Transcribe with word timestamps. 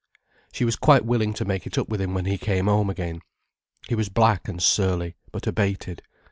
She 0.51 0.65
was 0.65 0.77
quite 0.77 1.05
willing 1.05 1.31
to 1.35 1.45
make 1.45 1.67
it 1.67 1.77
up 1.77 1.87
with 1.87 2.01
him 2.01 2.15
when 2.15 2.25
he 2.25 2.39
came 2.39 2.65
home 2.65 2.89
again. 2.89 3.21
He 3.87 3.93
was 3.93 4.09
black 4.09 4.47
and 4.47 4.59
surly, 4.59 5.15
but 5.31 5.45
abated. 5.45 6.01